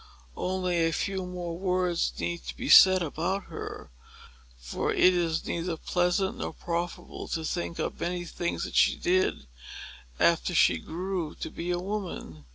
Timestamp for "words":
1.59-2.11